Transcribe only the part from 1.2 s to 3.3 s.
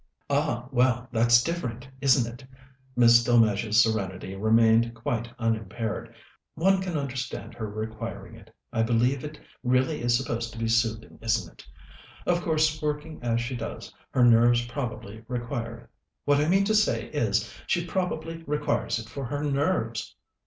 different, isn't it?" Miss